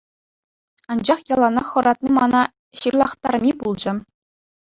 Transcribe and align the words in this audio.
Анчах 0.93 1.19
яланах 1.33 1.65
хӑратни 1.73 2.09
мана 2.17 2.41
ҫырлахтарми 2.79 3.51
пулчӗ. 3.63 3.91